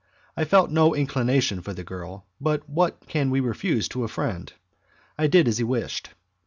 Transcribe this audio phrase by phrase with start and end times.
[0.35, 4.51] I felt no inclination for the girl, but what can we refuse to a friend?
[5.15, 6.09] I did as he wished.